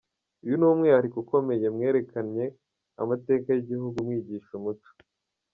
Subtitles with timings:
[0.43, 2.45] Uyu ni umwihariko ukomeye, mwerekanye
[3.01, 4.89] amateka y’igihugu, mwigisha umuco.